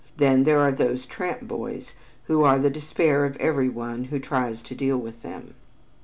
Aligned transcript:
Then 0.17 0.45
there 0.45 0.57
are 0.59 0.71
those 0.71 1.05
tramp 1.05 1.41
boys 1.43 1.93
who 2.23 2.41
are 2.43 2.57
the 2.57 2.71
despair 2.71 3.23
of 3.23 3.35
every 3.37 3.69
one 3.69 4.05
who 4.05 4.17
tries 4.17 4.63
to 4.63 4.73
deal 4.73 4.97
with 4.97 5.21
them. 5.21 5.53